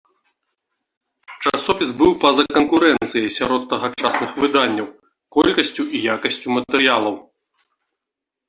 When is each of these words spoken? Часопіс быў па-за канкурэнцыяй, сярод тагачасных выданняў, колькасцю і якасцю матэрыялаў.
Часопіс 1.49 1.89
быў 1.99 2.11
па-за 2.23 2.45
канкурэнцыяй, 2.57 3.27
сярод 3.37 3.61
тагачасных 3.73 4.31
выданняў, 4.45 4.87
колькасцю 5.37 5.83
і 5.99 6.03
якасцю 6.15 6.47
матэрыялаў. 6.57 7.15